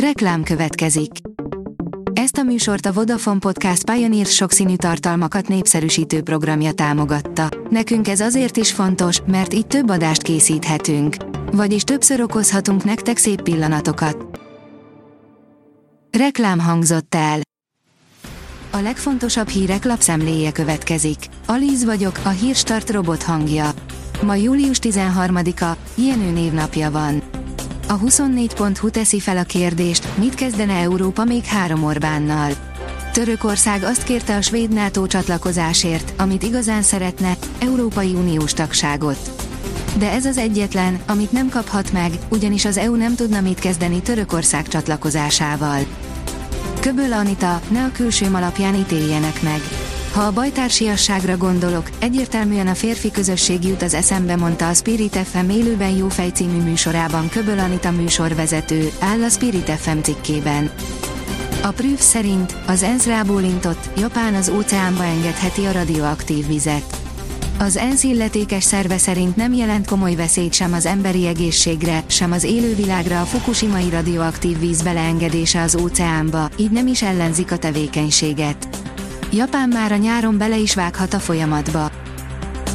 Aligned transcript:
Reklám 0.00 0.42
következik. 0.42 1.10
Ezt 2.12 2.36
a 2.36 2.42
műsort 2.42 2.86
a 2.86 2.92
Vodafone 2.92 3.38
Podcast 3.38 3.90
Pioneer 3.90 4.26
sokszínű 4.26 4.76
tartalmakat 4.76 5.48
népszerűsítő 5.48 6.22
programja 6.22 6.72
támogatta. 6.72 7.48
Nekünk 7.70 8.08
ez 8.08 8.20
azért 8.20 8.56
is 8.56 8.72
fontos, 8.72 9.20
mert 9.26 9.54
így 9.54 9.66
több 9.66 9.90
adást 9.90 10.22
készíthetünk. 10.22 11.16
Vagyis 11.52 11.82
többször 11.82 12.20
okozhatunk 12.20 12.84
nektek 12.84 13.16
szép 13.16 13.42
pillanatokat. 13.42 14.40
Reklám 16.18 16.58
hangzott 16.60 17.14
el. 17.14 17.40
A 18.70 18.78
legfontosabb 18.78 19.48
hírek 19.48 19.84
lapszemléje 19.84 20.52
következik. 20.52 21.18
Alíz 21.46 21.84
vagyok, 21.84 22.20
a 22.24 22.28
hírstart 22.28 22.90
robot 22.90 23.22
hangja. 23.22 23.70
Ma 24.22 24.34
július 24.34 24.78
13-a, 24.82 25.76
Jenő 25.94 26.30
névnapja 26.30 26.90
van. 26.90 27.22
A 27.88 27.98
24.hu 27.98 28.90
teszi 28.90 29.20
fel 29.20 29.36
a 29.36 29.42
kérdést, 29.42 30.08
mit 30.18 30.34
kezdene 30.34 30.74
Európa 30.74 31.24
még 31.24 31.44
három 31.44 31.84
Orbánnal. 31.84 32.52
Törökország 33.12 33.82
azt 33.82 34.02
kérte 34.02 34.36
a 34.36 34.40
svéd 34.42 34.72
NATO 34.72 35.06
csatlakozásért, 35.06 36.12
amit 36.16 36.42
igazán 36.42 36.82
szeretne, 36.82 37.36
Európai 37.58 38.14
Uniós 38.14 38.52
tagságot. 38.52 39.30
De 39.98 40.10
ez 40.10 40.24
az 40.24 40.36
egyetlen, 40.38 40.98
amit 41.06 41.32
nem 41.32 41.48
kaphat 41.48 41.92
meg, 41.92 42.12
ugyanis 42.28 42.64
az 42.64 42.76
EU 42.76 42.94
nem 42.94 43.14
tudna 43.14 43.40
mit 43.40 43.58
kezdeni 43.58 44.02
Törökország 44.02 44.68
csatlakozásával. 44.68 45.80
Köböl 46.80 47.12
Anita, 47.12 47.60
ne 47.68 47.84
a 47.84 47.92
külsőm 47.92 48.34
alapján 48.34 48.74
ítéljenek 48.74 49.42
meg. 49.42 49.60
Ha 50.16 50.22
a 50.22 50.32
bajtársiasságra 50.32 51.36
gondolok, 51.36 51.90
egyértelműen 51.98 52.66
a 52.66 52.74
férfi 52.74 53.10
közösség 53.10 53.64
jut 53.64 53.82
az 53.82 53.94
eszembe, 53.94 54.36
mondta 54.36 54.68
a 54.68 54.74
Spirit 54.74 55.16
FM 55.16 55.48
élőben 55.48 55.96
Jófej 55.96 56.28
című 56.28 56.62
műsorában 56.62 57.28
Köböl 57.28 57.58
Anita 57.58 57.90
műsorvezető, 57.90 58.90
áll 59.00 59.22
a 59.22 59.28
Spirit 59.28 59.70
FM 59.70 59.98
cikkében. 60.02 60.70
A 61.62 61.68
Prüf 61.68 62.00
szerint 62.00 62.56
az 62.66 62.82
ENSZ 62.82 63.06
rábólintott, 63.06 63.88
Japán 63.96 64.34
az 64.34 64.48
óceánba 64.48 65.04
engedheti 65.04 65.64
a 65.64 65.72
radioaktív 65.72 66.46
vizet. 66.46 66.96
Az 67.58 67.76
ENSZ 67.76 68.02
illetékes 68.02 68.64
szerve 68.64 68.98
szerint 68.98 69.36
nem 69.36 69.52
jelent 69.52 69.86
komoly 69.86 70.14
veszélyt 70.14 70.52
sem 70.52 70.72
az 70.72 70.86
emberi 70.86 71.26
egészségre, 71.26 72.04
sem 72.06 72.32
az 72.32 72.44
élővilágra 72.44 73.20
a 73.20 73.24
fukushimai 73.24 73.90
radioaktív 73.90 74.58
víz 74.58 74.82
beleengedése 74.82 75.62
az 75.62 75.76
óceánba, 75.76 76.48
így 76.56 76.70
nem 76.70 76.86
is 76.86 77.02
ellenzik 77.02 77.52
a 77.52 77.58
tevékenységet. 77.58 78.68
Japán 79.36 79.68
már 79.68 79.92
a 79.92 79.96
nyáron 79.96 80.38
bele 80.38 80.56
is 80.56 80.74
vághat 80.74 81.14
a 81.14 81.18
folyamatba. 81.18 81.90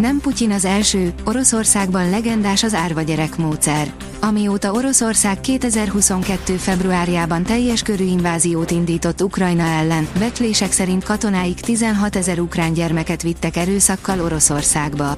Nem 0.00 0.20
Putyin 0.20 0.50
az 0.50 0.64
első, 0.64 1.14
Oroszországban 1.24 2.10
legendás 2.10 2.62
az 2.62 2.74
árva 2.74 3.02
gyerek 3.02 3.36
módszer. 3.36 3.92
Amióta 4.20 4.72
Oroszország 4.72 5.40
2022. 5.40 6.56
februárjában 6.56 7.42
teljes 7.42 7.82
körű 7.82 8.04
inváziót 8.04 8.70
indított 8.70 9.22
Ukrajna 9.22 9.62
ellen, 9.62 10.08
becslések 10.18 10.72
szerint 10.72 11.04
katonáik 11.04 11.60
16 11.60 12.16
ezer 12.16 12.38
ukrán 12.38 12.72
gyermeket 12.72 13.22
vittek 13.22 13.56
erőszakkal 13.56 14.20
Oroszországba. 14.20 15.16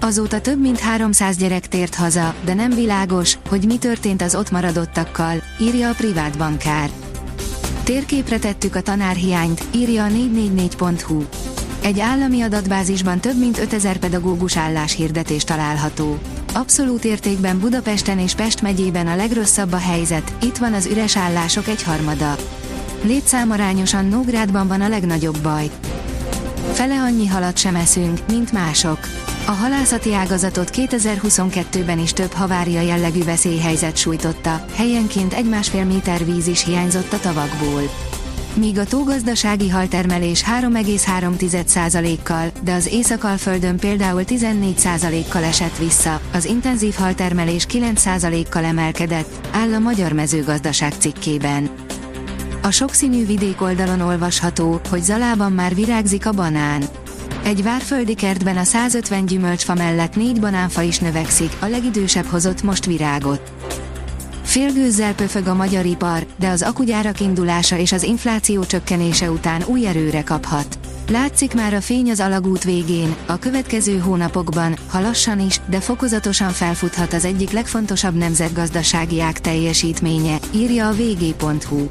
Azóta 0.00 0.40
több 0.40 0.60
mint 0.60 0.78
300 0.78 1.36
gyerek 1.36 1.68
tért 1.68 1.94
haza, 1.94 2.34
de 2.44 2.54
nem 2.54 2.70
világos, 2.70 3.38
hogy 3.48 3.64
mi 3.66 3.78
történt 3.78 4.22
az 4.22 4.34
ott 4.34 4.50
maradottakkal, 4.50 5.42
írja 5.60 5.88
a 5.88 5.94
privát 5.94 6.38
bankár. 6.38 6.90
Térképre 7.84 8.38
tettük 8.38 8.74
a 8.74 8.80
tanárhiányt, 8.80 9.64
írja 9.74 10.04
a 10.04 10.08
444.hu. 10.08 11.22
Egy 11.82 12.00
állami 12.00 12.40
adatbázisban 12.42 13.20
több 13.20 13.38
mint 13.38 13.58
5000 13.58 13.96
pedagógus 13.96 14.56
álláshirdetés 14.56 15.44
található. 15.44 16.18
Abszolút 16.54 17.04
értékben 17.04 17.58
Budapesten 17.58 18.18
és 18.18 18.34
Pest 18.34 18.62
megyében 18.62 19.06
a 19.06 19.16
legrosszabb 19.16 19.72
a 19.72 19.78
helyzet, 19.78 20.32
itt 20.42 20.56
van 20.56 20.72
az 20.72 20.86
üres 20.86 21.16
állások 21.16 21.68
egy 21.68 21.82
harmada. 21.82 22.36
Létszámarányosan 23.02 24.06
Nógrádban 24.06 24.68
van 24.68 24.80
a 24.80 24.88
legnagyobb 24.88 25.38
baj. 25.38 25.70
Fele 26.72 27.00
annyi 27.00 27.26
halat 27.26 27.58
sem 27.58 27.74
eszünk, 27.74 28.18
mint 28.28 28.52
mások. 28.52 28.98
A 29.46 29.50
halászati 29.50 30.14
ágazatot 30.14 30.70
2022-ben 30.72 31.98
is 31.98 32.12
több 32.12 32.32
havária 32.32 32.80
jellegű 32.80 33.24
veszélyhelyzet 33.24 33.96
sújtotta, 33.96 34.64
helyenként 34.74 35.32
egy 35.32 35.48
másfél 35.48 35.84
méter 35.84 36.24
víz 36.24 36.46
is 36.46 36.64
hiányzott 36.64 37.12
a 37.12 37.20
tavakból. 37.20 37.82
Míg 38.54 38.78
a 38.78 38.84
tógazdasági 38.84 39.68
haltermelés 39.68 40.44
3,3%-kal, 40.60 42.50
de 42.64 42.72
az 42.72 42.86
Észak-Alföldön 42.86 43.76
például 43.76 44.22
14%-kal 44.26 45.44
esett 45.44 45.76
vissza, 45.78 46.20
az 46.32 46.44
intenzív 46.44 46.94
haltermelés 46.94 47.66
9%-kal 47.70 48.64
emelkedett, 48.64 49.48
áll 49.52 49.72
a 49.72 49.78
Magyar 49.78 50.12
Mezőgazdaság 50.12 50.92
cikkében. 50.98 51.70
A 52.62 52.70
sokszínű 52.70 53.26
vidék 53.26 53.62
oldalon 53.62 54.00
olvasható, 54.00 54.80
hogy 54.90 55.02
Zalában 55.02 55.52
már 55.52 55.74
virágzik 55.74 56.26
a 56.26 56.32
banán. 56.32 56.82
Egy 57.44 57.62
várföldi 57.62 58.14
kertben 58.14 58.56
a 58.56 58.64
150 58.64 59.26
gyümölcsfa 59.26 59.74
mellett 59.74 60.16
négy 60.16 60.40
banánfa 60.40 60.82
is 60.82 60.98
növekszik, 60.98 61.56
a 61.60 61.66
legidősebb 61.66 62.24
hozott 62.24 62.62
most 62.62 62.84
virágot. 62.84 63.52
Félgőzzel 64.42 65.14
pöfög 65.14 65.46
a 65.46 65.54
magyar 65.54 65.84
ipar, 65.84 66.26
de 66.38 66.48
az 66.48 66.62
akugyárak 66.62 67.20
indulása 67.20 67.76
és 67.78 67.92
az 67.92 68.02
infláció 68.02 68.64
csökkenése 68.64 69.30
után 69.30 69.62
új 69.66 69.86
erőre 69.86 70.22
kaphat. 70.22 70.78
Látszik 71.10 71.54
már 71.54 71.74
a 71.74 71.80
fény 71.80 72.10
az 72.10 72.20
alagút 72.20 72.64
végén, 72.64 73.14
a 73.26 73.38
következő 73.38 73.98
hónapokban, 73.98 74.76
ha 74.88 75.00
lassan 75.00 75.40
is, 75.40 75.60
de 75.66 75.80
fokozatosan 75.80 76.50
felfuthat 76.50 77.12
az 77.12 77.24
egyik 77.24 77.50
legfontosabb 77.50 78.14
nemzetgazdasági 78.14 79.20
ág 79.20 79.38
teljesítménye, 79.38 80.38
írja 80.54 80.88
a 80.88 80.92
vg.hu. 80.92 81.86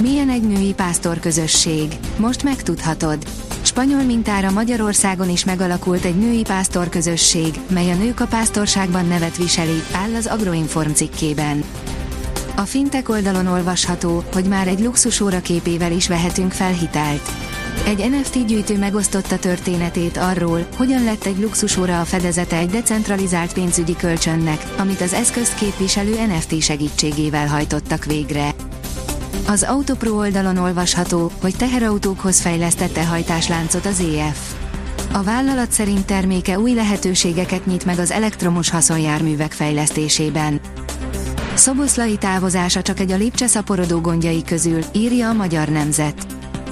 Milyen 0.00 0.28
egy 0.28 0.42
női 0.42 0.72
pásztor 0.72 1.18
közösség? 1.18 1.96
Most 2.16 2.42
megtudhatod. 2.42 3.24
Spanyol 3.62 4.02
mintára 4.02 4.50
Magyarországon 4.50 5.30
is 5.30 5.44
megalakult 5.44 6.04
egy 6.04 6.18
női 6.18 6.42
pásztor 6.42 6.88
közösség, 6.88 7.60
mely 7.70 7.90
a 7.90 7.94
nők 7.94 8.20
a 8.20 8.26
pásztorságban 8.26 9.06
nevet 9.06 9.36
viseli, 9.36 9.82
áll 9.92 10.14
az 10.14 10.26
Agroinform 10.26 10.90
cikkében. 10.92 11.64
A 12.56 12.60
fintek 12.60 13.08
oldalon 13.08 13.46
olvasható, 13.46 14.24
hogy 14.32 14.44
már 14.44 14.68
egy 14.68 14.80
luxusóra 14.80 15.40
képével 15.40 15.92
is 15.92 16.08
vehetünk 16.08 16.52
fel 16.52 16.72
hitelt. 16.72 17.30
Egy 17.86 18.10
NFT 18.10 18.46
gyűjtő 18.46 18.78
megosztotta 18.78 19.38
történetét 19.38 20.16
arról, 20.16 20.66
hogyan 20.76 21.04
lett 21.04 21.24
egy 21.24 21.38
luxusóra 21.38 22.00
a 22.00 22.04
fedezete 22.04 22.56
egy 22.56 22.70
decentralizált 22.70 23.52
pénzügyi 23.52 23.96
kölcsönnek, 23.96 24.64
amit 24.78 25.00
az 25.00 25.12
eszközt 25.12 25.54
képviselő 25.54 26.14
NFT 26.26 26.62
segítségével 26.62 27.46
hajtottak 27.46 28.04
végre. 28.04 28.54
Az 29.46 29.62
Autopro 29.62 30.16
oldalon 30.16 30.56
olvasható, 30.56 31.30
hogy 31.40 31.56
teherautókhoz 31.56 32.40
fejlesztette 32.40 33.06
hajtásláncot 33.06 33.86
az 33.86 34.00
EF. 34.00 34.52
A 35.12 35.22
vállalat 35.22 35.72
szerint 35.72 36.04
terméke 36.06 36.58
új 36.58 36.74
lehetőségeket 36.74 37.66
nyit 37.66 37.84
meg 37.84 37.98
az 37.98 38.10
elektromos 38.10 38.70
haszonjárművek 38.70 39.52
fejlesztésében. 39.52 40.60
Szoboszlai 41.54 42.16
távozása 42.16 42.82
csak 42.82 43.00
egy 43.00 43.12
a 43.12 43.16
Lipcse 43.16 43.46
szaporodó 43.46 44.00
gondjai 44.00 44.44
közül, 44.44 44.80
írja 44.92 45.28
a 45.28 45.32
Magyar 45.32 45.68
Nemzet. 45.68 46.26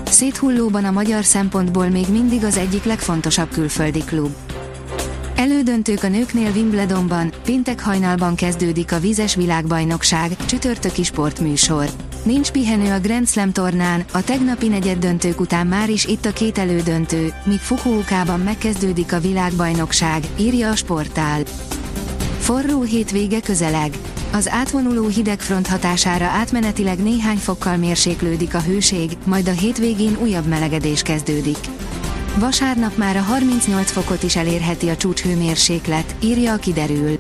Széthullóban 0.05 0.85
a 0.85 0.91
magyar 0.91 1.25
szempontból 1.25 1.89
még 1.89 2.07
mindig 2.11 2.45
az 2.45 2.57
egyik 2.57 2.85
legfontosabb 2.85 3.49
külföldi 3.49 4.05
klub. 4.05 4.35
Elődöntők 5.37 6.03
a 6.03 6.09
nőknél 6.09 6.51
Wimbledonban, 6.55 7.33
péntek 7.45 7.83
hajnalban 7.83 8.35
kezdődik 8.35 8.93
a 8.93 8.99
vízes 8.99 9.35
világbajnokság, 9.35 10.37
csütörtöki 10.47 11.03
sportműsor. 11.03 11.89
Nincs 12.23 12.51
pihenő 12.51 12.93
a 12.93 13.01
Grand 13.01 13.29
Slam 13.29 13.53
tornán, 13.53 14.05
a 14.13 14.25
tegnapi 14.25 14.69
negyed 14.69 14.99
döntők 14.99 15.41
után 15.41 15.67
már 15.67 15.91
is 15.91 16.05
itt 16.05 16.25
a 16.25 16.33
két 16.33 16.59
elődöntő, 16.59 17.33
míg 17.45 17.59
Fukuokában 17.59 18.41
megkezdődik 18.41 19.13
a 19.13 19.21
világbajnokság, 19.21 20.27
írja 20.37 20.71
a 20.71 20.77
sportál. 20.77 21.43
Forró 22.39 22.83
hétvége 22.83 23.41
közeleg. 23.41 23.97
Az 24.33 24.49
átvonuló 24.49 25.07
hidegfront 25.07 25.67
hatására 25.67 26.25
átmenetileg 26.25 27.03
néhány 27.03 27.37
fokkal 27.37 27.77
mérséklődik 27.77 28.55
a 28.55 28.61
hőség, 28.61 29.11
majd 29.25 29.49
a 29.49 29.53
hétvégén 29.53 30.17
újabb 30.23 30.47
melegedés 30.47 31.03
kezdődik. 31.03 31.59
Vasárnap 32.39 32.97
már 32.97 33.17
a 33.17 33.23
38 33.23 33.91
fokot 33.91 34.23
is 34.23 34.37
elérheti 34.37 34.89
a 34.89 34.97
csúcshőmérséklet, 34.97 36.15
írja 36.21 36.53
a 36.53 36.57
kiderül. 36.57 37.17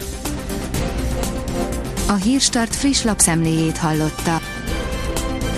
A 2.08 2.14
Hírstart 2.14 2.74
friss 2.74 3.02
lapszemléjét 3.02 3.76
hallotta. 3.76 4.40